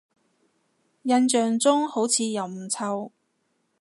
[1.03, 3.11] 印象中好似又唔臭